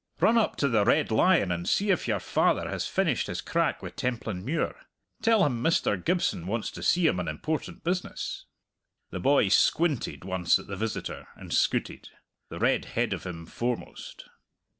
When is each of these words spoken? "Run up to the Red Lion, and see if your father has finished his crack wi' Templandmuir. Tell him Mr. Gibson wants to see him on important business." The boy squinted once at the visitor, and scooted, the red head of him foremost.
"Run 0.19 0.35
up 0.35 0.55
to 0.55 0.67
the 0.67 0.83
Red 0.83 1.11
Lion, 1.11 1.51
and 1.51 1.69
see 1.69 1.91
if 1.91 2.07
your 2.07 2.19
father 2.19 2.67
has 2.67 2.87
finished 2.87 3.27
his 3.27 3.39
crack 3.39 3.83
wi' 3.83 3.89
Templandmuir. 3.91 4.75
Tell 5.21 5.45
him 5.45 5.61
Mr. 5.63 6.03
Gibson 6.03 6.47
wants 6.47 6.71
to 6.71 6.81
see 6.81 7.05
him 7.05 7.19
on 7.19 7.27
important 7.27 7.83
business." 7.83 8.47
The 9.11 9.19
boy 9.19 9.49
squinted 9.49 10.25
once 10.25 10.57
at 10.57 10.65
the 10.65 10.75
visitor, 10.75 11.27
and 11.35 11.53
scooted, 11.53 12.09
the 12.49 12.57
red 12.57 12.85
head 12.85 13.13
of 13.13 13.25
him 13.27 13.45
foremost. 13.45 14.27